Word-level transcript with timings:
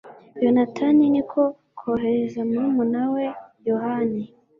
yonatani 0.43 1.05
ni 1.13 1.21
ko 1.31 1.41
kohereza 1.79 2.39
murumuna 2.49 3.01
we 3.13 3.23
yohani 3.67 4.21